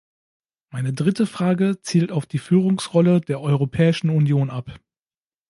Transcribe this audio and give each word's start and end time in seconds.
Meine 0.71 0.93
dritte 0.93 1.27
Frage 1.27 1.79
zielt 1.83 2.11
auf 2.11 2.25
die 2.25 2.39
Führungsrolle 2.39 3.21
der 3.21 3.39
Europäischen 3.39 4.09
Union 4.09 4.49
ab. 4.49 4.79